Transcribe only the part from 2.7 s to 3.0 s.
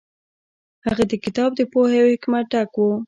و.